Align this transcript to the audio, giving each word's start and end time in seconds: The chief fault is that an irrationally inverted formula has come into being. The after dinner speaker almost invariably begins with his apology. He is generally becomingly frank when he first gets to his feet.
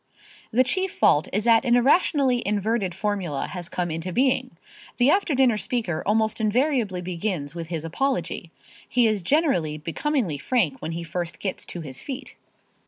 The 0.49 0.63
chief 0.63 0.91
fault 0.95 1.27
is 1.31 1.43
that 1.43 1.63
an 1.63 1.75
irrationally 1.75 2.41
inverted 2.43 2.95
formula 2.95 3.45
has 3.45 3.69
come 3.69 3.91
into 3.91 4.11
being. 4.11 4.57
The 4.97 5.11
after 5.11 5.35
dinner 5.35 5.59
speaker 5.59 6.01
almost 6.07 6.41
invariably 6.41 7.01
begins 7.03 7.53
with 7.53 7.67
his 7.67 7.85
apology. 7.85 8.49
He 8.89 9.05
is 9.05 9.21
generally 9.21 9.77
becomingly 9.77 10.39
frank 10.39 10.81
when 10.81 10.93
he 10.93 11.03
first 11.03 11.37
gets 11.39 11.67
to 11.67 11.81
his 11.81 12.01
feet. 12.01 12.33